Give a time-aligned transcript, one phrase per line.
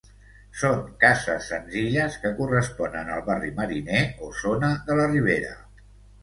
[0.59, 5.55] Són cases senzilles que corresponen al barri mariner o zona de la Ribera.